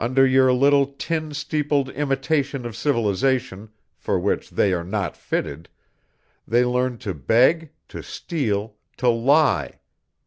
Under 0.00 0.26
your 0.26 0.50
little 0.50 0.86
tin 0.86 1.34
steepled 1.34 1.90
imitation 1.90 2.64
of 2.64 2.74
civilization, 2.74 3.68
for 3.98 4.18
which 4.18 4.48
they 4.48 4.72
are 4.72 4.82
not 4.82 5.14
fitted, 5.14 5.68
they 6.46 6.64
learn 6.64 6.96
to 7.04 7.12
beg, 7.12 7.70
to 7.88 8.02
steal, 8.02 8.76
to 8.96 9.10
lie. 9.10 9.80